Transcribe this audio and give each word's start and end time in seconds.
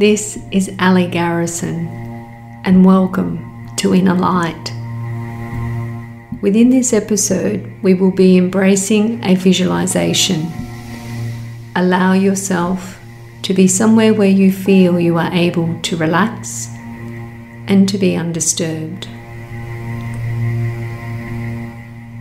This 0.00 0.38
is 0.50 0.74
Ali 0.78 1.06
Garrison, 1.08 1.86
and 2.64 2.86
welcome 2.86 3.68
to 3.76 3.94
Inner 3.94 4.14
Light. 4.14 4.72
Within 6.40 6.70
this 6.70 6.94
episode, 6.94 7.70
we 7.82 7.92
will 7.92 8.10
be 8.10 8.38
embracing 8.38 9.22
a 9.22 9.34
visualization. 9.34 10.46
Allow 11.76 12.14
yourself 12.14 12.98
to 13.42 13.52
be 13.52 13.68
somewhere 13.68 14.14
where 14.14 14.30
you 14.30 14.50
feel 14.50 14.98
you 14.98 15.18
are 15.18 15.30
able 15.34 15.78
to 15.82 15.98
relax 15.98 16.68
and 17.66 17.86
to 17.86 17.98
be 17.98 18.16
undisturbed. 18.16 19.06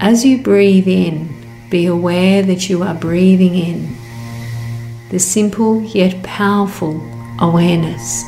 As 0.02 0.26
you 0.26 0.44
breathe 0.44 0.90
in, 0.90 1.30
be 1.70 1.86
aware 1.86 2.42
that 2.42 2.70
you 2.70 2.84
are 2.84 2.94
breathing 2.94 3.56
in 3.56 3.96
the 5.12 5.20
simple 5.20 5.82
yet 5.82 6.22
powerful 6.24 7.19
awareness. 7.40 8.24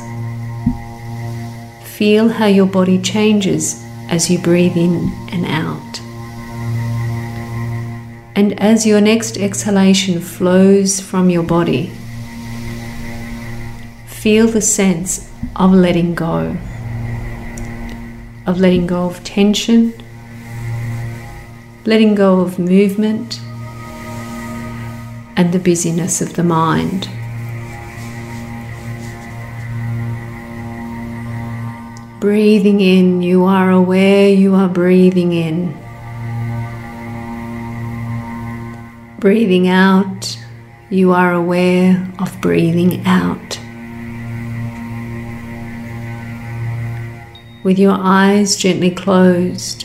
Feel 1.96 2.28
how 2.28 2.46
your 2.46 2.66
body 2.66 3.00
changes 3.00 3.84
as 4.08 4.30
you 4.30 4.38
breathe 4.38 4.76
in 4.76 5.12
and 5.30 5.46
out. 5.46 6.00
And 8.34 8.58
as 8.60 8.86
your 8.86 9.00
next 9.00 9.36
exhalation 9.36 10.20
flows 10.20 11.00
from 11.00 11.30
your 11.30 11.42
body, 11.42 11.92
feel 14.06 14.46
the 14.46 14.62
sense 14.62 15.30
of 15.56 15.72
letting 15.72 16.14
go, 16.14 16.56
of 18.46 18.58
letting 18.58 18.86
go 18.86 19.06
of 19.06 19.22
tension 19.22 19.92
letting 21.84 22.14
go 22.14 22.40
of 22.40 22.58
movement 22.58 23.40
and 25.36 25.52
the 25.52 25.58
busyness 25.58 26.20
of 26.20 26.34
the 26.34 26.44
mind. 26.44 27.08
Breathing 32.22 32.80
in, 32.80 33.20
you 33.20 33.46
are 33.46 33.72
aware 33.72 34.28
you 34.28 34.54
are 34.54 34.68
breathing 34.68 35.32
in. 35.32 35.76
Breathing 39.18 39.66
out, 39.66 40.38
you 40.88 41.10
are 41.10 41.32
aware 41.32 42.08
of 42.20 42.40
breathing 42.40 43.04
out. 43.06 43.58
With 47.64 47.76
your 47.76 47.96
eyes 47.98 48.54
gently 48.54 48.92
closed, 48.92 49.84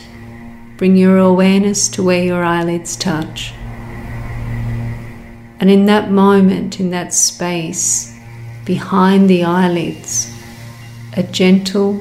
Bring 0.76 0.96
your 0.96 1.18
awareness 1.18 1.88
to 1.88 2.04
where 2.04 2.22
your 2.22 2.44
eyelids 2.44 2.94
touch. 2.94 3.52
And 5.58 5.68
in 5.68 5.86
that 5.86 6.12
moment, 6.12 6.78
in 6.78 6.90
that 6.90 7.12
space, 7.12 8.16
behind 8.64 9.28
the 9.28 9.42
eyelids, 9.42 10.32
a 11.16 11.24
gentle, 11.24 12.00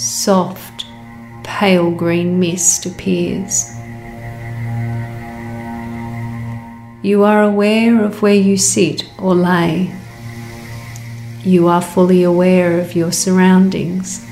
soft, 0.00 0.86
pale 1.42 1.90
green 1.90 2.40
mist 2.40 2.86
appears. 2.86 3.70
You 7.02 7.24
are 7.24 7.42
aware 7.42 8.04
of 8.04 8.22
where 8.22 8.34
you 8.34 8.56
sit 8.56 9.10
or 9.18 9.34
lay. 9.34 9.94
You 11.42 11.68
are 11.68 11.82
fully 11.82 12.22
aware 12.22 12.78
of 12.80 12.94
your 12.94 13.12
surroundings 13.12 14.26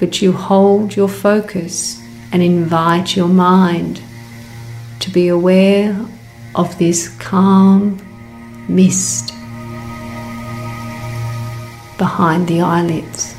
but 0.00 0.22
you 0.22 0.32
hold 0.32 0.96
your 0.96 1.08
focus 1.08 2.02
and 2.32 2.42
invite 2.42 3.14
your 3.14 3.28
mind 3.28 4.02
to 4.98 5.10
be 5.10 5.28
aware 5.28 5.94
of 6.54 6.76
this 6.78 7.08
calm 7.18 8.00
mist 8.66 9.29
behind 12.00 12.48
the 12.48 12.62
eyelids. 12.62 13.36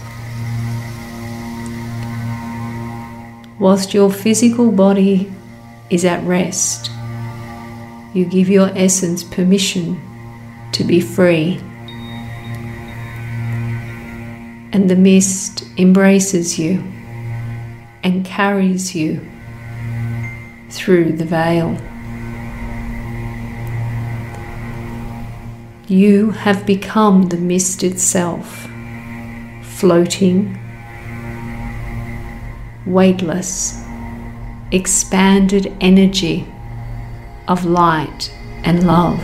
Whilst 3.60 3.94
your 3.96 4.12
physical 4.12 4.72
body 4.72 5.34
is 5.90 6.06
at 6.06 6.24
rest, 6.26 6.92
you 8.14 8.24
give 8.24 8.50
your 8.50 8.70
essence 8.78 9.24
permission 9.24 10.00
to 10.74 10.84
be 10.84 11.02
free 11.02 11.60
and 14.74 14.90
the 14.90 14.96
mist 14.96 15.66
embraces 15.78 16.60
you 16.60 16.84
and 18.04 18.24
carries 18.24 18.94
you 18.94 19.20
through 20.70 21.14
the 21.14 21.26
veil. 21.26 21.76
You 25.92 26.32
have 26.32 26.66
become 26.66 27.24
the 27.24 27.36
mist 27.36 27.84
itself, 27.84 28.66
floating, 29.62 30.58
weightless, 32.86 33.84
expanded 34.72 35.76
energy 35.82 36.48
of 37.50 37.66
light 37.66 38.34
and 38.64 38.88
love. 38.88 39.20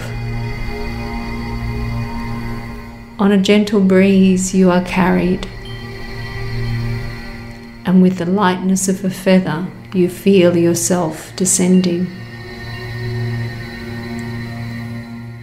On 3.17 3.31
a 3.31 3.38
gentle 3.38 3.79
breeze, 3.79 4.53
you 4.53 4.69
are 4.69 4.83
carried, 4.83 5.47
and 7.85 8.01
with 8.01 8.17
the 8.17 8.25
lightness 8.25 8.89
of 8.89 9.06
a 9.06 9.09
feather, 9.09 9.67
you 9.94 10.09
feel 10.09 10.57
yourself 10.57 11.33
descending. 11.38 12.26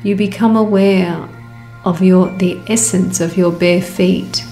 You 0.05 0.15
become 0.15 0.55
aware 0.57 1.29
of 1.85 2.01
your, 2.01 2.31
the 2.37 2.61
essence 2.69 3.21
of 3.21 3.37
your 3.37 3.51
bare 3.51 3.83
feet 3.83 4.45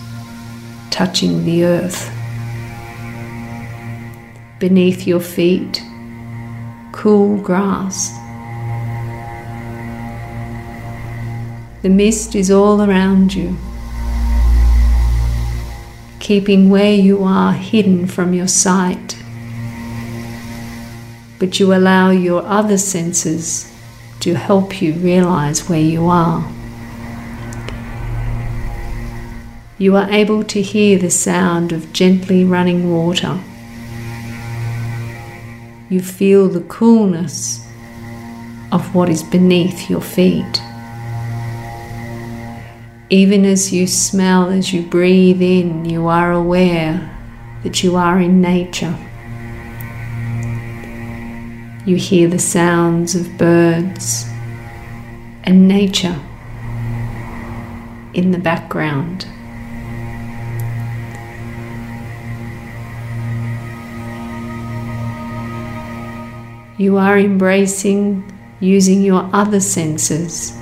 touching 0.91 1.45
the 1.45 1.65
earth. 1.65 2.11
Beneath 4.59 5.07
your 5.07 5.21
feet, 5.21 5.83
cool 6.93 7.39
grass 7.41 8.19
The 11.83 11.89
mist 11.89 12.37
is 12.37 12.49
all 12.49 12.81
around 12.81 13.35
you, 13.35 13.57
keeping 16.21 16.71
where 16.71 16.95
you 16.95 17.25
are 17.25 17.53
hidden 17.53 18.07
from 18.07 18.33
your 18.33 18.47
sight. 18.47 19.17
But 21.41 21.59
you 21.59 21.75
allow 21.75 22.11
your 22.11 22.47
other 22.47 22.79
senses 22.79 23.72
to 24.23 24.35
help 24.35 24.81
you 24.81 24.93
realize 24.95 25.69
where 25.69 25.81
you 25.81 26.07
are. 26.07 26.49
You 29.79 29.97
are 29.97 30.09
able 30.11 30.45
to 30.45 30.63
hear 30.63 30.97
the 30.97 31.11
sound 31.11 31.73
of 31.73 31.93
gently 31.93 32.45
running 32.45 32.89
water. 32.89 33.41
You 35.89 36.01
feel 36.01 36.49
the 36.49 36.61
coolness 36.61 37.67
of 38.71 38.95
what 38.95 39.09
is 39.09 39.25
beneath 39.25 39.91
your 39.91 40.01
feet. 40.01 40.63
Even 43.11 43.45
as 43.45 43.73
you 43.73 43.89
smell, 43.89 44.51
as 44.51 44.73
you 44.73 44.83
breathe 44.83 45.43
in, 45.43 45.85
you 45.85 46.07
are 46.07 46.31
aware 46.31 47.11
that 47.65 47.83
you 47.83 47.97
are 47.97 48.21
in 48.21 48.41
nature. 48.41 48.97
You 51.85 51.97
hear 51.97 52.29
the 52.29 52.39
sounds 52.39 53.17
of 53.17 53.37
birds 53.37 54.25
and 55.43 55.67
nature 55.67 56.17
in 58.15 58.31
the 58.31 58.39
background. 58.39 59.27
You 66.79 66.99
are 66.99 67.19
embracing 67.19 68.33
using 68.61 69.03
your 69.03 69.29
other 69.33 69.59
senses 69.59 70.57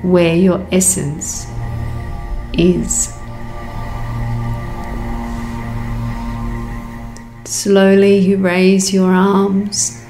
where 0.00 0.34
your 0.34 0.66
essence 0.72 1.46
is. 2.54 3.13
Slowly 7.54 8.18
you 8.18 8.36
raise 8.36 8.92
your 8.92 9.12
arms 9.12 10.04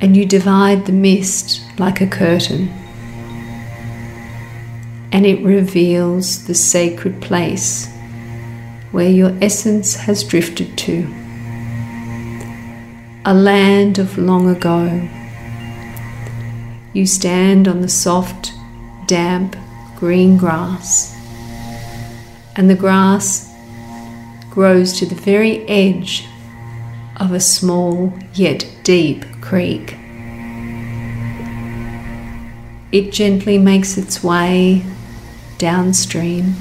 and 0.00 0.16
you 0.16 0.26
divide 0.26 0.86
the 0.86 0.92
mist 0.92 1.62
like 1.78 2.00
a 2.00 2.06
curtain, 2.08 2.68
and 5.12 5.24
it 5.24 5.40
reveals 5.44 6.46
the 6.46 6.54
sacred 6.54 7.22
place 7.22 7.88
where 8.90 9.08
your 9.08 9.32
essence 9.40 9.94
has 9.94 10.24
drifted 10.24 10.76
to, 10.78 11.06
a 13.24 13.32
land 13.32 14.00
of 14.00 14.18
long 14.18 14.48
ago. 14.48 15.08
You 16.92 17.06
stand 17.06 17.68
on 17.68 17.82
the 17.82 17.88
soft, 17.88 18.52
damp, 19.06 19.56
green 19.94 20.36
grass, 20.36 21.16
and 22.56 22.68
the 22.68 22.74
grass 22.74 23.53
grows 24.54 24.92
to 24.98 25.06
the 25.06 25.14
very 25.14 25.68
edge 25.68 26.26
of 27.16 27.32
a 27.32 27.40
small 27.40 28.12
yet 28.34 28.66
deep 28.82 29.24
creek. 29.40 29.96
it 32.94 33.10
gently 33.10 33.58
makes 33.58 33.98
its 33.98 34.22
way 34.22 34.80
downstream. 35.58 36.54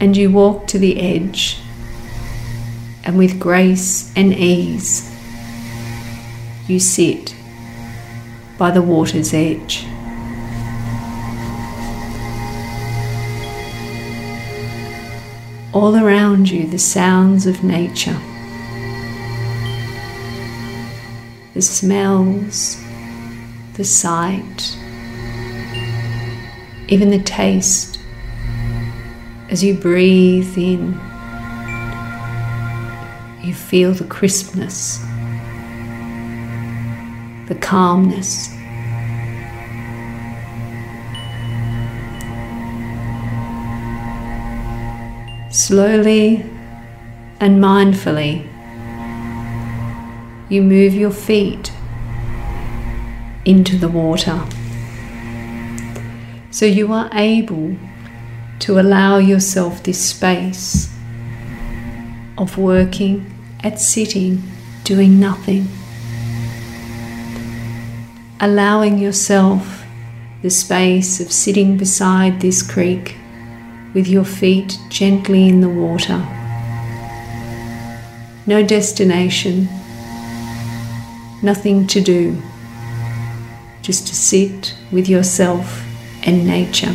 And 0.00 0.16
you 0.16 0.32
walk 0.32 0.66
to 0.66 0.80
the 0.80 1.00
edge, 1.00 1.60
and 3.04 3.16
with 3.16 3.38
grace 3.38 4.12
and 4.16 4.34
ease, 4.34 5.16
you 6.66 6.80
sit 6.80 7.36
by 8.58 8.72
the 8.72 8.82
water's 8.82 9.32
edge. 9.32 9.86
All 15.74 15.96
around 15.96 16.48
you, 16.48 16.68
the 16.68 16.78
sounds 16.78 17.46
of 17.48 17.64
nature, 17.64 18.16
the 21.52 21.60
smells, 21.60 22.80
the 23.74 23.82
sight, 23.82 24.78
even 26.86 27.10
the 27.10 27.18
taste 27.24 27.98
as 29.50 29.64
you 29.64 29.74
breathe 29.74 30.56
in. 30.56 30.92
You 33.42 33.52
feel 33.52 33.92
the 33.94 34.04
crispness, 34.04 34.98
the 37.48 37.58
calmness. 37.60 38.48
Slowly 45.66 46.44
and 47.40 47.58
mindfully, 47.58 48.46
you 50.50 50.60
move 50.60 50.92
your 50.92 51.10
feet 51.10 51.72
into 53.46 53.78
the 53.78 53.88
water. 53.88 54.44
So 56.50 56.66
you 56.66 56.92
are 56.92 57.08
able 57.14 57.78
to 58.58 58.78
allow 58.78 59.16
yourself 59.16 59.82
this 59.82 60.04
space 60.04 60.94
of 62.36 62.58
working 62.58 63.24
at 63.60 63.80
sitting, 63.80 64.42
doing 64.84 65.18
nothing. 65.18 65.68
Allowing 68.38 68.98
yourself 68.98 69.82
the 70.42 70.50
space 70.50 71.20
of 71.20 71.32
sitting 71.32 71.78
beside 71.78 72.42
this 72.42 72.62
creek 72.62 73.16
with 73.94 74.08
your 74.08 74.24
feet 74.24 74.78
gently 74.90 75.48
in 75.48 75.60
the 75.60 75.68
water. 75.68 76.18
No 78.46 78.62
destination, 78.62 79.68
nothing 81.42 81.86
to 81.86 82.00
do 82.00 82.42
just 83.80 84.06
to 84.08 84.14
sit 84.14 84.74
with 84.90 85.08
yourself 85.08 85.86
and 86.26 86.46
nature. 86.46 86.94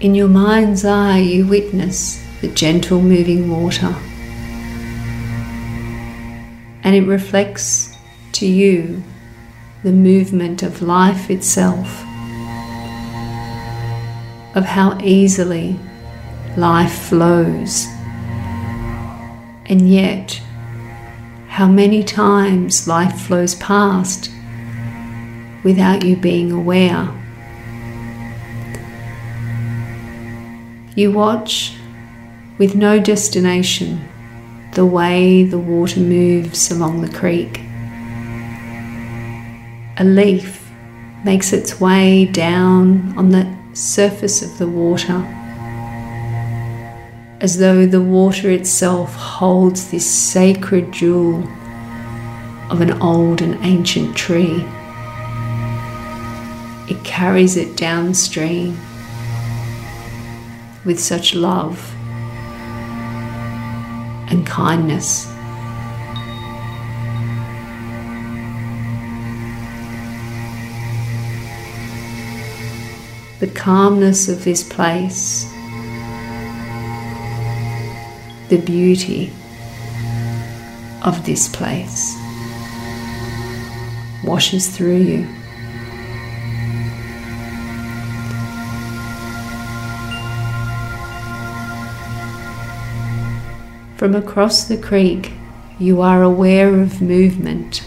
In 0.00 0.14
your 0.14 0.28
mind's 0.28 0.84
eye, 0.84 1.18
you 1.18 1.46
witness 1.46 2.24
the 2.40 2.46
gentle 2.48 3.02
moving 3.02 3.50
water, 3.50 3.96
and 6.84 6.94
it 6.94 7.02
reflects 7.02 7.87
to 8.38 8.46
you 8.46 9.02
the 9.82 9.92
movement 9.92 10.62
of 10.62 10.80
life 10.80 11.28
itself, 11.28 12.02
of 14.56 14.64
how 14.64 14.96
easily 15.02 15.78
life 16.56 16.92
flows 16.92 17.86
and 19.66 19.90
yet, 19.90 20.40
how 21.48 21.66
many 21.66 22.02
times 22.02 22.86
life 22.88 23.20
flows 23.20 23.54
past 23.56 24.30
without 25.64 26.04
you 26.04 26.16
being 26.16 26.52
aware. 26.52 27.08
You 30.94 31.12
watch 31.12 31.76
with 32.56 32.74
no 32.74 33.00
destination 33.00 34.08
the 34.74 34.86
way 34.86 35.42
the 35.42 35.58
water 35.58 36.00
moves 36.00 36.70
along 36.70 37.02
the 37.02 37.12
creek. 37.16 37.67
A 40.00 40.04
leaf 40.04 40.70
makes 41.24 41.52
its 41.52 41.80
way 41.80 42.24
down 42.24 43.18
on 43.18 43.30
the 43.30 43.52
surface 43.72 44.42
of 44.42 44.56
the 44.58 44.68
water 44.68 45.24
as 47.40 47.58
though 47.58 47.84
the 47.84 48.00
water 48.00 48.48
itself 48.50 49.14
holds 49.16 49.90
this 49.90 50.08
sacred 50.08 50.92
jewel 50.92 51.42
of 52.70 52.80
an 52.80 52.92
old 53.02 53.42
and 53.42 53.56
ancient 53.64 54.16
tree. 54.16 54.64
It 56.88 57.02
carries 57.02 57.56
it 57.56 57.76
downstream 57.76 58.78
with 60.84 61.00
such 61.00 61.34
love 61.34 61.92
and 64.30 64.46
kindness. 64.46 65.27
The 73.40 73.46
calmness 73.46 74.28
of 74.28 74.44
this 74.44 74.62
place 74.62 75.52
the 78.48 78.58
beauty 78.58 79.30
of 81.02 81.26
this 81.26 81.48
place 81.48 82.16
washes 84.24 84.68
through 84.74 84.96
you. 84.96 85.26
From 93.96 94.14
across 94.14 94.64
the 94.64 94.78
creek, 94.78 95.32
you 95.78 96.00
are 96.00 96.22
aware 96.22 96.80
of 96.80 97.02
movement 97.02 97.84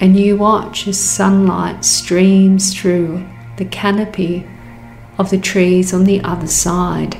and 0.00 0.16
you 0.16 0.36
watch 0.36 0.88
as 0.88 0.98
sunlight 0.98 1.84
streams 1.84 2.74
through 2.74 3.24
the 3.58 3.64
canopy 3.64 4.46
of 5.18 5.30
the 5.30 5.38
trees 5.38 5.92
on 5.92 6.04
the 6.04 6.20
other 6.22 6.46
side. 6.46 7.16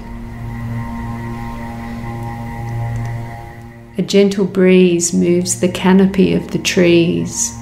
A 3.99 4.03
gentle 4.03 4.45
breeze 4.45 5.13
moves 5.13 5.61
the 5.61 5.69
canopy 5.69 6.33
of 6.33 6.53
the 6.53 6.61
trees, 6.61 7.53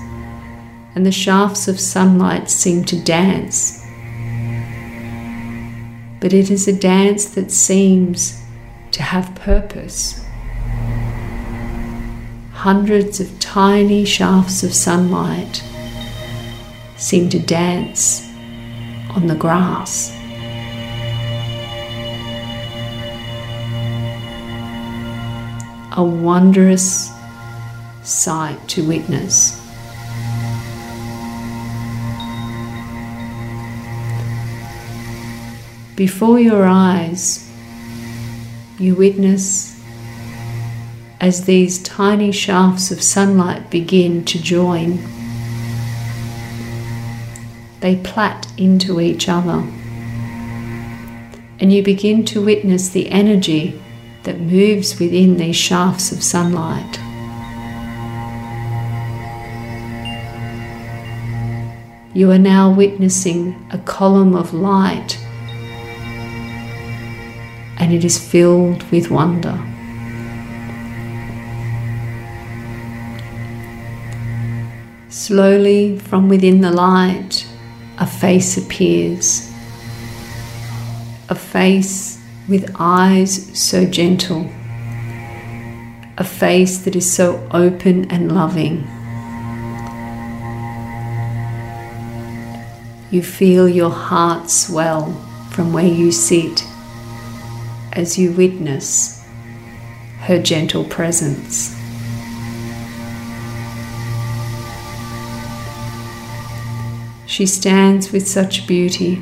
and 0.94 1.06
the 1.06 1.12
shafts 1.12 1.66
of 1.68 1.80
sunlight 1.80 2.50
seem 2.50 2.84
to 2.84 3.02
dance. 3.02 3.82
But 6.20 6.34
it 6.34 6.50
is 6.50 6.68
a 6.68 6.78
dance 6.78 7.24
that 7.30 7.50
seems 7.50 8.42
to 8.90 9.02
have 9.02 9.34
purpose. 9.34 10.22
Hundreds 12.52 13.20
of 13.20 13.40
tiny 13.40 14.04
shafts 14.04 14.62
of 14.62 14.74
sunlight 14.74 15.62
seem 16.98 17.30
to 17.30 17.38
dance 17.38 18.25
on 19.16 19.26
the 19.26 19.34
grass. 19.34 20.16
a 25.96 26.04
wondrous 26.04 27.10
sight 28.02 28.68
to 28.68 28.86
witness. 28.86 29.58
Before 35.96 36.38
your 36.38 36.66
eyes, 36.66 37.50
you 38.78 38.94
witness 38.94 39.82
as 41.18 41.46
these 41.46 41.82
tiny 41.82 42.30
shafts 42.30 42.90
of 42.90 43.02
sunlight 43.02 43.70
begin 43.70 44.22
to 44.26 44.40
join. 44.40 45.15
They 47.80 47.96
plait 47.96 48.46
into 48.56 49.00
each 49.00 49.28
other, 49.28 49.62
and 51.60 51.72
you 51.72 51.82
begin 51.82 52.24
to 52.26 52.44
witness 52.44 52.88
the 52.88 53.08
energy 53.10 53.80
that 54.22 54.40
moves 54.40 54.98
within 54.98 55.36
these 55.36 55.56
shafts 55.56 56.10
of 56.10 56.22
sunlight. 56.22 56.98
You 62.14 62.30
are 62.30 62.38
now 62.38 62.70
witnessing 62.72 63.54
a 63.70 63.78
column 63.78 64.34
of 64.34 64.54
light, 64.54 65.18
and 67.78 67.92
it 67.92 68.04
is 68.04 68.18
filled 68.18 68.82
with 68.90 69.10
wonder. 69.10 69.62
Slowly, 75.10 75.98
from 75.98 76.28
within 76.28 76.62
the 76.62 76.72
light, 76.72 77.46
a 77.98 78.06
face 78.06 78.56
appears. 78.56 79.52
A 81.28 81.34
face 81.34 82.22
with 82.48 82.74
eyes 82.78 83.58
so 83.58 83.84
gentle, 83.84 84.50
a 86.18 86.24
face 86.24 86.78
that 86.78 86.94
is 86.94 87.10
so 87.10 87.48
open 87.50 88.10
and 88.10 88.32
loving. 88.32 88.86
You 93.10 93.22
feel 93.22 93.68
your 93.68 93.90
heart 93.90 94.50
swell 94.50 95.12
from 95.50 95.72
where 95.72 95.86
you 95.86 96.12
sit 96.12 96.64
as 97.92 98.18
you 98.18 98.32
witness 98.32 99.26
her 100.20 100.42
gentle 100.42 100.84
presence. 100.84 101.75
She 107.36 107.44
stands 107.44 108.12
with 108.12 108.26
such 108.26 108.66
beauty. 108.66 109.16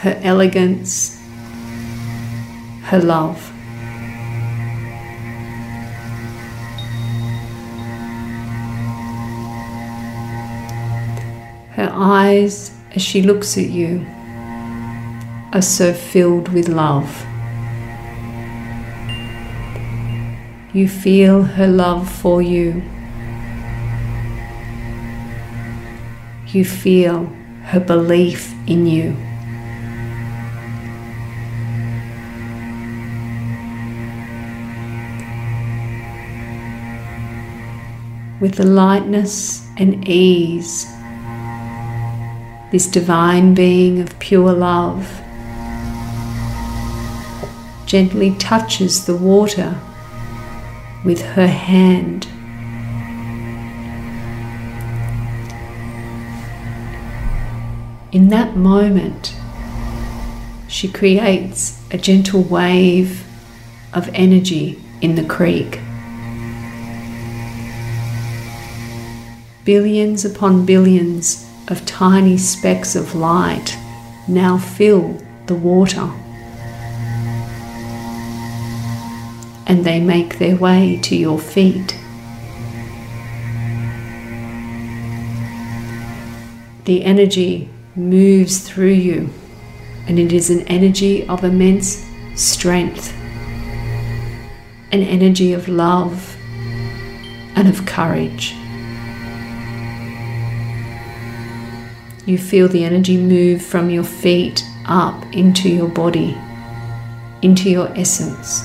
Her 0.00 0.18
elegance, 0.22 1.20
her 2.84 2.98
love. 2.98 3.50
Her 11.72 11.90
eyes, 11.92 12.74
as 12.94 13.02
she 13.02 13.20
looks 13.20 13.58
at 13.58 13.68
you, 13.68 14.06
are 15.52 15.60
so 15.60 15.92
filled 15.92 16.48
with 16.48 16.70
love. 16.70 17.26
You 20.72 20.88
feel 20.88 21.42
her 21.42 21.68
love 21.68 22.10
for 22.10 22.40
you. 22.40 22.82
You 26.54 26.64
feel 26.64 27.24
her 27.64 27.80
belief 27.80 28.54
in 28.68 28.86
you. 28.86 29.16
With 38.38 38.54
the 38.54 38.64
lightness 38.64 39.66
and 39.78 40.08
ease, 40.08 40.86
this 42.70 42.86
divine 42.86 43.54
being 43.54 44.00
of 44.00 44.16
pure 44.20 44.52
love 44.52 45.20
gently 47.84 48.32
touches 48.36 49.06
the 49.06 49.16
water 49.16 49.76
with 51.04 51.20
her 51.20 51.48
hand. 51.48 52.28
In 58.14 58.28
that 58.28 58.56
moment, 58.56 59.34
she 60.68 60.86
creates 60.86 61.82
a 61.90 61.98
gentle 61.98 62.42
wave 62.42 63.26
of 63.92 64.08
energy 64.14 64.80
in 65.00 65.16
the 65.16 65.24
creek. 65.24 65.80
Billions 69.64 70.24
upon 70.24 70.64
billions 70.64 71.44
of 71.66 71.84
tiny 71.86 72.38
specks 72.38 72.94
of 72.94 73.16
light 73.16 73.76
now 74.28 74.58
fill 74.58 75.20
the 75.46 75.56
water. 75.56 76.08
and 79.66 79.82
they 79.82 79.98
make 79.98 80.38
their 80.38 80.54
way 80.56 81.00
to 81.02 81.16
your 81.16 81.38
feet. 81.38 81.98
The 86.84 87.02
energy 87.02 87.70
moves 87.96 88.68
through 88.68 88.88
you, 88.88 89.30
and 90.08 90.18
it 90.18 90.32
is 90.32 90.50
an 90.50 90.62
energy 90.62 91.26
of 91.28 91.44
immense 91.44 92.04
strength, 92.34 93.14
an 94.90 95.02
energy 95.02 95.52
of 95.52 95.68
love 95.68 96.36
and 97.56 97.68
of 97.68 97.86
courage. 97.86 98.54
You 102.26 102.38
feel 102.38 102.68
the 102.68 102.84
energy 102.84 103.16
move 103.16 103.62
from 103.62 103.90
your 103.90 104.02
feet 104.02 104.64
up 104.86 105.24
into 105.32 105.68
your 105.68 105.88
body, 105.88 106.36
into 107.42 107.70
your 107.70 107.88
essence. 107.96 108.64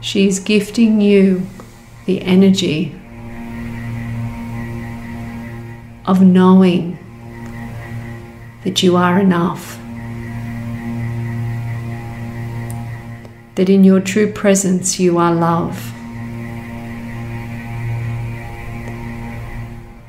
She 0.00 0.26
is 0.26 0.40
gifting 0.40 1.00
you 1.00 1.46
the 2.06 2.22
energy 2.22 2.98
of 6.06 6.20
knowing 6.20 6.98
that 8.64 8.82
you 8.82 8.96
are 8.96 9.18
enough. 9.20 9.78
That 13.56 13.68
in 13.68 13.84
your 13.84 14.00
true 14.00 14.32
presence 14.32 14.98
you 14.98 15.18
are 15.18 15.34
love. 15.34 15.92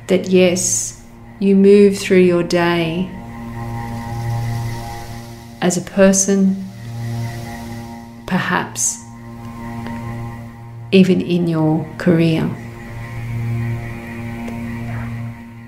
That 0.08 0.28
yes, 0.28 1.04
you 1.38 1.56
move 1.56 1.98
through 1.98 2.18
your 2.18 2.42
day 2.42 3.10
as 5.60 5.76
a 5.76 5.82
person, 5.82 6.64
perhaps 8.26 9.02
even 10.92 11.20
in 11.20 11.48
your 11.48 11.86
career. 11.98 12.63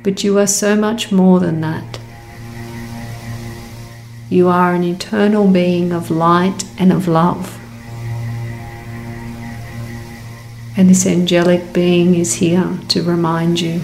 But 0.06 0.22
you 0.22 0.38
are 0.38 0.46
so 0.46 0.76
much 0.76 1.10
more 1.10 1.40
than 1.40 1.60
that. 1.62 1.98
You 4.30 4.46
are 4.46 4.72
an 4.72 4.84
eternal 4.84 5.50
being 5.50 5.90
of 5.90 6.12
light 6.12 6.64
and 6.78 6.92
of 6.92 7.08
love. 7.08 7.58
And 10.76 10.88
this 10.88 11.06
angelic 11.06 11.72
being 11.72 12.14
is 12.14 12.34
here 12.34 12.78
to 12.86 13.02
remind 13.02 13.60
you. 13.60 13.80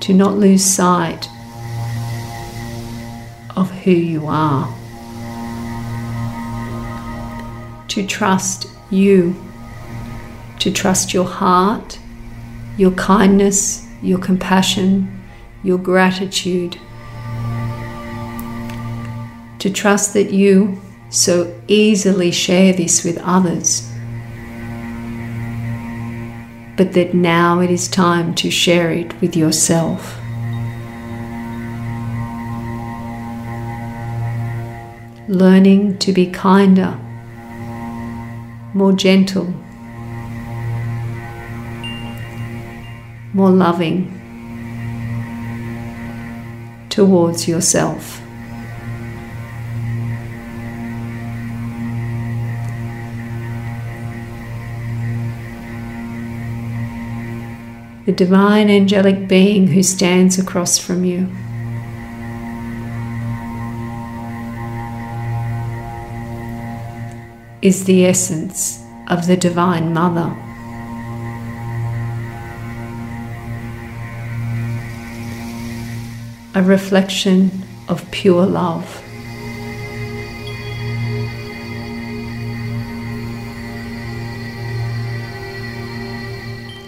To 0.00 0.12
not 0.12 0.34
lose 0.34 0.62
sight 0.62 1.26
of 3.56 3.70
who 3.70 3.92
you 3.92 4.26
are. 4.26 4.76
to 7.96 8.06
trust 8.06 8.66
you, 8.90 9.34
to 10.66 10.72
trust 10.72 11.14
your 11.14 11.24
heart, 11.24 11.96
your 12.76 12.90
kindness, 12.90 13.86
your 14.02 14.18
compassion, 14.18 15.22
your 15.62 15.78
gratitude, 15.78 16.76
to 19.60 19.70
trust 19.70 20.12
that 20.12 20.32
you 20.32 20.82
so 21.08 21.54
easily 21.68 22.32
share 22.32 22.72
this 22.72 23.04
with 23.04 23.16
others, 23.18 23.88
but 26.76 26.92
that 26.94 27.14
now 27.14 27.60
it 27.60 27.70
is 27.70 27.86
time 27.86 28.34
to 28.34 28.50
share 28.50 28.90
it 28.90 29.20
with 29.20 29.36
yourself. 29.36 30.18
Learning 35.28 35.96
to 35.98 36.12
be 36.12 36.26
kinder 36.26 36.98
more 38.74 38.92
gentle, 38.92 39.54
more 43.36 43.50
loving 43.50 44.10
towards 46.88 47.46
yourself. 47.46 48.22
The 58.06 58.12
divine 58.12 58.70
angelic 58.70 59.28
being 59.28 59.66
who 59.66 59.82
stands 59.82 60.38
across 60.38 60.78
from 60.78 61.04
you. 61.04 61.28
is 67.60 67.84
the 67.84 68.06
essence 68.06 68.80
of 69.08 69.26
the 69.26 69.36
Divine 69.36 69.92
Mother. 69.92 70.45
A 76.56 76.62
reflection 76.62 77.50
of 77.86 78.10
pure 78.10 78.46
love. 78.46 79.02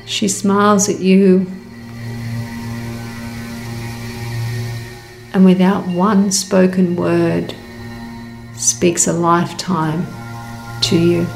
She 0.06 0.26
smiles 0.26 0.88
at 0.88 1.00
you 1.00 1.46
and 5.34 5.44
without 5.44 5.86
one 5.86 6.32
spoken 6.32 6.96
word 6.96 7.54
speaks 8.56 9.06
a 9.06 9.12
lifetime 9.12 10.06
to 10.80 10.98
you. 10.98 11.26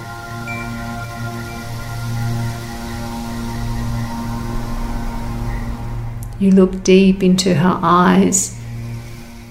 You 6.42 6.50
look 6.50 6.82
deep 6.82 7.22
into 7.22 7.54
her 7.54 7.78
eyes 7.80 8.61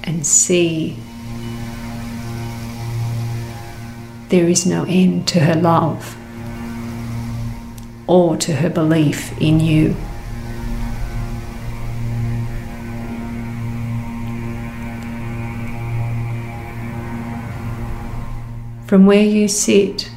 and 0.04 0.28
see 0.28 0.98
there 4.28 4.50
is 4.50 4.66
no 4.66 4.84
end 4.90 5.26
to 5.30 5.40
her 5.40 5.56
love 5.56 6.18
or 8.08 8.36
to 8.36 8.56
her 8.56 8.70
belief 8.70 9.32
in 9.40 9.62
you. 9.62 9.96
From 18.86 19.06
where 19.06 19.24
you 19.24 19.48
sit 19.48 20.12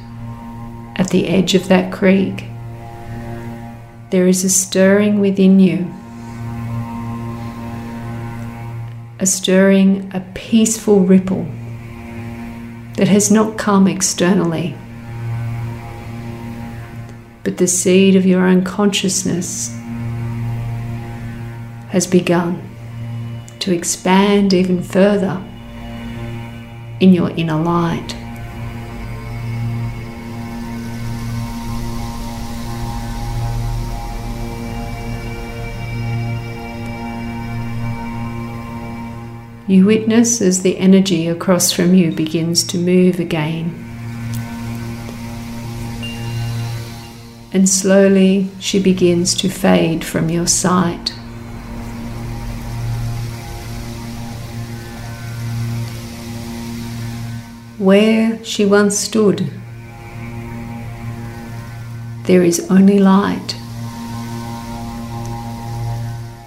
at 0.97 1.09
the 1.11 1.29
edge 1.29 1.55
of 1.55 1.69
that 1.69 1.93
creek, 1.93 2.43
there 4.09 4.27
is 4.27 4.43
a 4.43 4.49
stirring 4.49 5.21
within 5.21 5.61
you. 5.61 5.89
Stirring, 9.25 10.11
a 10.13 10.19
peaceful 10.33 11.01
ripple 11.01 11.43
that 12.97 13.07
has 13.07 13.31
not 13.31 13.57
come 13.57 13.87
externally, 13.87 14.75
but 17.43 17.57
the 17.57 17.67
seed 17.67 18.15
of 18.15 18.25
your 18.25 18.45
own 18.45 18.63
consciousness 18.63 19.69
has 21.89 22.07
begun 22.07 22.61
to 23.59 23.73
expand 23.73 24.53
even 24.53 24.83
further 24.83 25.41
in 26.99 27.13
your 27.13 27.29
inner 27.31 27.61
light. 27.61 28.15
You 39.67 39.83
witness 39.87 40.41
as 40.41 40.61
the 40.61 40.77
energy 40.77 41.27
across 41.27 41.71
from 41.71 41.95
you 41.95 42.11
begins 42.11 42.63
to 42.65 42.77
move 42.77 43.19
again. 43.19 43.73
And 47.51 47.67
slowly 47.67 48.51
she 48.59 48.79
begins 48.79 49.33
to 49.35 49.49
fade 49.49 50.05
from 50.05 50.29
your 50.29 50.45
sight. 50.45 51.09
Where 57.79 58.43
she 58.43 58.65
once 58.65 58.99
stood, 58.99 59.51
there 62.25 62.43
is 62.43 62.69
only 62.69 62.99
light. 62.99 63.55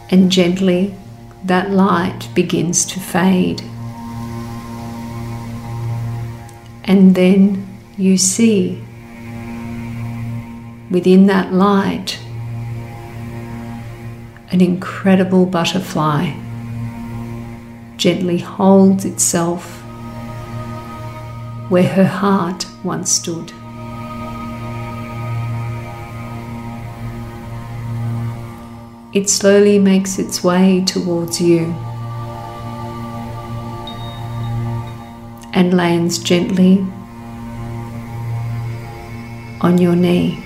And 0.09 0.31
gently 0.31 0.94
that 1.44 1.70
light 1.70 2.29
begins 2.35 2.85
to 2.87 3.01
fade. 3.01 3.62
And 6.85 7.14
then 7.14 7.66
you 7.96 8.16
see 8.16 8.83
within 10.90 11.27
that 11.27 11.53
light 11.53 12.18
an 14.51 14.61
incredible 14.61 15.44
butterfly 15.44 16.33
gently 17.98 18.38
holds 18.38 19.05
itself 19.05 19.83
where 21.68 21.88
her 21.88 22.07
heart 22.07 22.64
once 22.83 23.12
stood. 23.12 23.53
It 29.12 29.31
slowly 29.31 29.79
makes 29.79 30.18
its 30.18 30.44
way 30.44 30.85
towards 30.85 31.40
you 31.40 31.64
and 35.55 35.75
lands 35.75 36.18
gently 36.18 36.87
on 39.61 39.79
your 39.79 39.97
knee. 39.97 40.44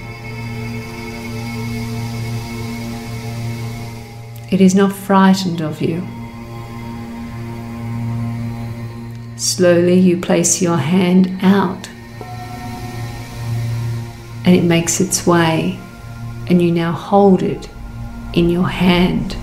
It 4.50 4.60
is 4.60 4.74
not 4.74 4.92
frightened 4.92 5.60
of 5.60 5.80
you. 5.80 6.06
Slowly 9.36 9.98
you 9.98 10.20
place 10.20 10.62
your 10.62 10.76
hand 10.76 11.38
out 11.42 11.88
and 14.44 14.54
it 14.56 14.64
makes 14.64 15.00
its 15.00 15.26
way, 15.26 15.78
and 16.48 16.60
you 16.60 16.72
now 16.72 16.90
hold 16.90 17.42
it 17.42 17.68
in 18.34 18.48
your 18.48 18.68
hand. 18.68 19.36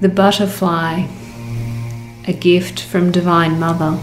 The 0.00 0.08
butterfly, 0.08 1.06
a 2.26 2.32
gift 2.32 2.80
from 2.80 3.12
Divine 3.12 3.58
Mother, 3.58 3.98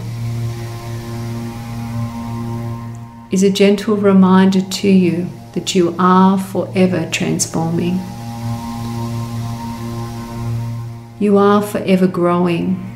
is 3.30 3.42
a 3.42 3.50
gentle 3.50 3.96
reminder 3.96 4.60
to 4.60 4.88
you 4.88 5.28
that 5.54 5.74
you 5.74 5.94
are 5.98 6.38
forever 6.38 7.08
transforming. 7.10 7.98
You 11.18 11.38
are 11.38 11.62
forever 11.62 12.06
growing 12.06 12.93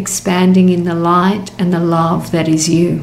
expanding 0.00 0.70
in 0.70 0.84
the 0.84 0.94
light 0.94 1.50
and 1.58 1.70
the 1.72 1.78
love 1.78 2.30
that 2.30 2.48
is 2.48 2.70
you. 2.70 3.02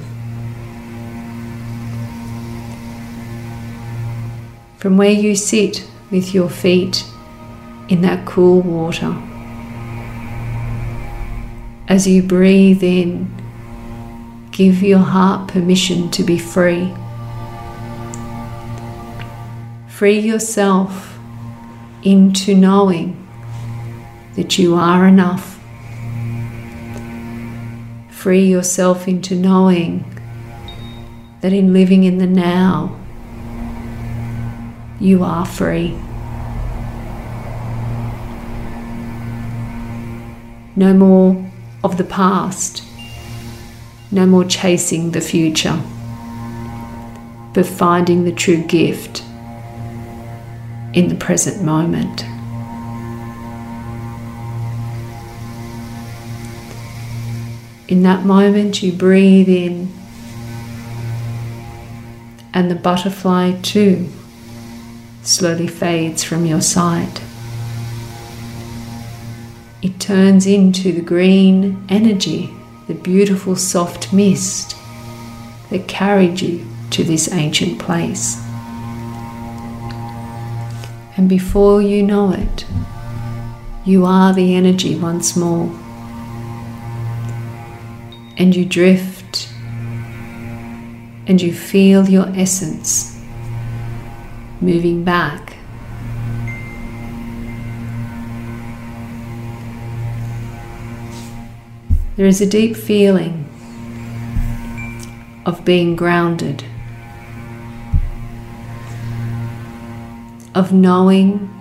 From 4.79 4.97
where 4.97 5.11
you 5.11 5.35
sit 5.35 5.87
with 6.09 6.33
your 6.33 6.49
feet 6.49 7.05
in 7.87 8.01
that 8.01 8.25
cool 8.25 8.61
water, 8.61 9.15
as 11.87 12.07
you 12.07 12.23
breathe 12.23 12.83
in, 12.83 13.31
give 14.51 14.81
your 14.81 15.05
heart 15.15 15.47
permission 15.47 16.09
to 16.09 16.23
be 16.23 16.39
free. 16.39 16.91
Free 19.87 20.19
yourself 20.19 21.19
into 22.01 22.55
knowing 22.55 23.27
that 24.35 24.57
you 24.57 24.75
are 24.75 25.07
enough 25.07 25.56
free 28.17 28.47
yourself 28.47 29.07
into 29.07 29.35
knowing 29.35 30.03
that 31.41 31.53
in 31.53 31.71
living 31.71 32.03
in 32.03 32.17
the 32.17 32.25
now, 32.25 32.99
you 34.99 35.23
are 35.23 35.45
free. 35.45 35.91
No 40.75 40.95
more 40.95 41.51
of 41.83 41.97
the 41.97 42.03
past, 42.03 42.83
no 44.09 44.25
more 44.25 44.45
chasing 44.45 45.11
the 45.11 45.21
future, 45.21 45.79
but 47.53 47.67
finding 47.67 48.23
the 48.23 48.31
true 48.31 48.63
gift 48.63 49.21
in 50.93 51.07
the 51.07 51.15
present 51.15 51.63
moment. 51.63 52.25
In 57.87 58.03
that 58.03 58.25
moment, 58.25 58.83
you 58.83 58.91
breathe 58.91 59.47
in, 59.47 59.93
and 62.53 62.69
the 62.69 62.75
butterfly 62.75 63.53
too 63.61 64.09
slowly 65.23 65.67
fades 65.67 66.21
from 66.21 66.45
your 66.45 66.59
sight. 66.59 67.21
It 69.81 70.01
turns 70.01 70.45
into 70.45 70.91
the 70.91 71.01
green 71.01 71.85
energy, 71.87 72.53
the 72.87 72.93
beautiful 72.93 73.55
soft 73.55 74.11
mist 74.11 74.75
that 75.69 75.87
carried 75.87 76.41
you 76.41 76.65
to 76.89 77.05
this 77.05 77.31
ancient 77.31 77.79
place. 77.79 78.41
And 81.15 81.29
before 81.29 81.81
you 81.81 82.03
know 82.03 82.31
it, 82.31 82.65
you 83.85 84.05
are 84.05 84.33
the 84.33 84.55
energy 84.55 84.95
once 84.95 85.37
more 85.37 85.71
and 88.37 88.55
you 88.55 88.63
drift 88.63 89.49
and 91.25 91.41
you 91.41 91.51
feel 91.51 92.07
your 92.07 92.27
essence 92.29 93.19
moving 94.61 95.03
back. 95.03 95.57
There 102.15 102.25
is 102.25 102.41
a 102.41 102.45
deep 102.47 102.75
feeling 102.75 103.43
of 105.45 105.63
being 105.65 105.95
grounded, 105.95 106.63
of 110.55 110.73
knowing 110.73 111.53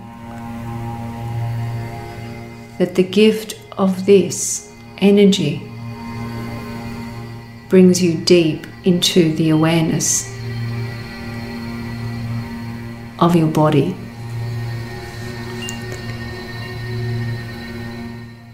that 2.79 2.95
the 2.95 3.03
gift 3.03 3.59
of 3.77 4.05
this 4.05 4.71
energy 4.99 5.66
brings 7.69 8.01
you 8.01 8.17
deep 8.17 8.65
into 8.85 9.35
the 9.35 9.49
awareness 9.49 10.33
of 13.19 13.35
your 13.35 13.47
body. 13.47 13.95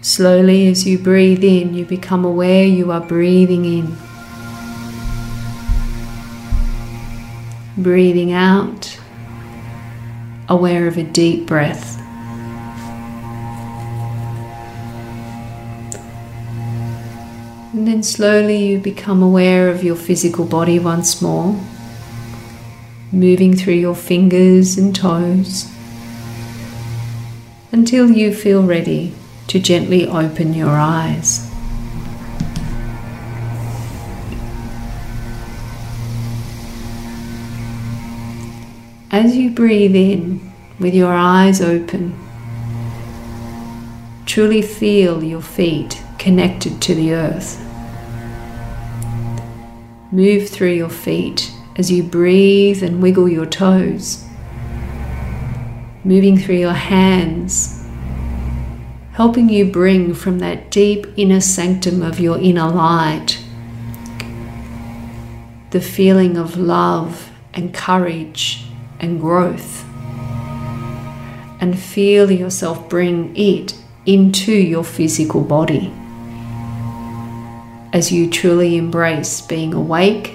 Slowly, 0.00 0.66
as 0.68 0.86
you 0.86 0.98
breathe 0.98 1.44
in, 1.44 1.74
you 1.74 1.84
become 1.84 2.24
aware 2.24 2.64
you 2.64 2.92
are 2.92 3.00
breathing 3.00 3.64
in. 3.64 3.96
Breathing 7.82 8.32
out, 8.32 8.98
aware 10.48 10.86
of 10.86 10.96
a 10.96 11.02
deep 11.02 11.46
breath. 11.46 12.03
And 17.84 17.92
then 17.92 18.02
slowly 18.02 18.66
you 18.66 18.78
become 18.78 19.22
aware 19.22 19.68
of 19.68 19.84
your 19.84 19.94
physical 19.94 20.46
body 20.46 20.78
once 20.78 21.20
more, 21.20 21.60
moving 23.12 23.54
through 23.54 23.74
your 23.74 23.94
fingers 23.94 24.78
and 24.78 24.96
toes 24.96 25.70
until 27.72 28.10
you 28.10 28.34
feel 28.34 28.62
ready 28.62 29.14
to 29.48 29.58
gently 29.58 30.08
open 30.08 30.54
your 30.54 30.70
eyes. 30.70 31.46
As 39.10 39.36
you 39.36 39.50
breathe 39.50 39.94
in 39.94 40.54
with 40.78 40.94
your 40.94 41.12
eyes 41.12 41.60
open, 41.60 42.18
truly 44.24 44.62
feel 44.62 45.22
your 45.22 45.42
feet 45.42 46.02
connected 46.16 46.80
to 46.80 46.94
the 46.94 47.12
earth. 47.12 47.60
Move 50.14 50.48
through 50.48 50.72
your 50.72 50.88
feet 50.88 51.50
as 51.74 51.90
you 51.90 52.00
breathe 52.00 52.84
and 52.84 53.02
wiggle 53.02 53.28
your 53.28 53.46
toes. 53.46 54.24
Moving 56.04 56.38
through 56.38 56.58
your 56.58 56.72
hands 56.72 57.84
helping 59.14 59.48
you 59.48 59.64
bring 59.64 60.14
from 60.14 60.38
that 60.38 60.70
deep 60.70 61.06
inner 61.16 61.40
sanctum 61.40 62.00
of 62.02 62.18
your 62.20 62.38
inner 62.38 62.68
light 62.68 63.40
the 65.70 65.80
feeling 65.80 66.36
of 66.36 66.56
love 66.56 67.32
and 67.52 67.74
courage 67.74 68.64
and 69.00 69.20
growth. 69.20 69.84
And 71.60 71.76
feel 71.76 72.30
yourself 72.30 72.88
bring 72.88 73.36
it 73.36 73.74
into 74.06 74.52
your 74.52 74.84
physical 74.84 75.40
body 75.40 75.92
as 77.94 78.12
you 78.12 78.28
truly 78.28 78.76
embrace 78.76 79.40
being 79.40 79.72
awake 79.72 80.34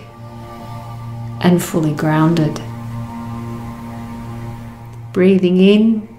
and 1.41 1.61
fully 1.61 1.93
grounded. 1.93 2.59
Breathing 5.13 5.57
in 5.57 6.09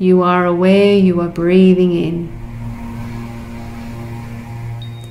you 0.00 0.22
are 0.22 0.46
aware 0.46 0.96
you 0.96 1.20
are 1.20 1.28
breathing 1.28 1.92
in. 1.92 2.28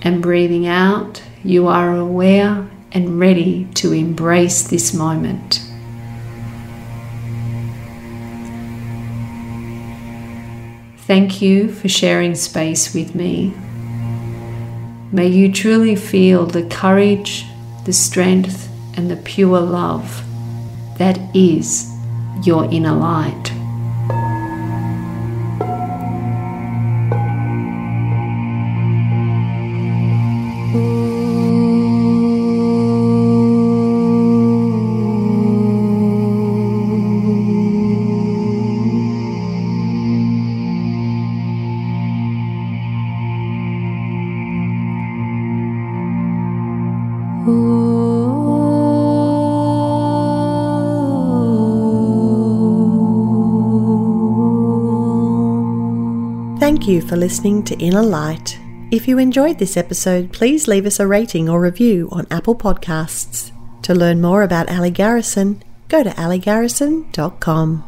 And 0.01 0.21
breathing 0.21 0.65
out, 0.65 1.21
you 1.43 1.67
are 1.67 1.93
aware 1.93 2.69
and 2.93 3.19
ready 3.19 3.65
to 3.75 3.91
embrace 3.91 4.65
this 4.65 4.93
moment. 4.93 5.61
Thank 10.99 11.41
you 11.41 11.69
for 11.69 11.89
sharing 11.89 12.35
space 12.35 12.93
with 12.93 13.13
me. 13.13 13.53
May 15.11 15.27
you 15.27 15.51
truly 15.53 15.95
feel 15.95 16.45
the 16.45 16.63
courage, 16.63 17.45
the 17.85 17.93
strength, 17.93 18.69
and 18.97 19.09
the 19.09 19.15
pure 19.15 19.61
love 19.61 20.23
that 20.97 21.17
is 21.35 21.89
your 22.43 22.65
inner 22.65 22.95
light. 22.95 23.56
You 56.87 57.01
for 57.01 57.17
listening 57.17 57.63
to 57.63 57.77
Inner 57.79 58.01
Light. 58.01 58.57
If 58.91 59.09
you 59.09 59.17
enjoyed 59.17 59.59
this 59.59 59.75
episode, 59.75 60.31
please 60.31 60.69
leave 60.69 60.85
us 60.85 61.01
a 61.01 61.05
rating 61.05 61.49
or 61.49 61.59
review 61.59 62.07
on 62.13 62.25
Apple 62.31 62.55
Podcasts. 62.55 63.51
To 63.81 63.93
learn 63.93 64.21
more 64.21 64.41
about 64.41 64.71
Ali 64.71 64.89
Garrison, 64.89 65.61
go 65.89 66.01
to 66.01 66.11
aligarrison.com. 66.11 67.83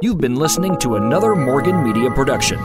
You've 0.00 0.16
been 0.16 0.36
listening 0.36 0.78
to 0.78 0.94
another 0.94 1.36
Morgan 1.36 1.84
Media 1.84 2.10
production. 2.10 2.58